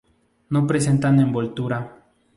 No 0.55 0.63
presentan 0.71 1.19
envoltura. 1.27 1.79